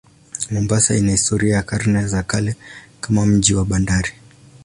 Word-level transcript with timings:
Mombasa 0.51 0.95
ina 0.95 1.11
historia 1.11 1.55
ya 1.55 1.63
karne 1.63 2.07
za 2.07 2.23
kale 2.23 2.55
kama 3.01 3.25
mji 3.25 3.53
wa 3.53 3.65
bandari. 3.65 4.11